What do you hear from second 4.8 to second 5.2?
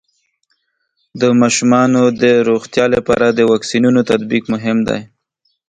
دی.